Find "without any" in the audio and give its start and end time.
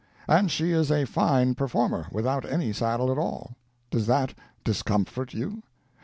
2.11-2.73